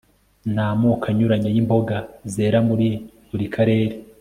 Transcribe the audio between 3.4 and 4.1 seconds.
karere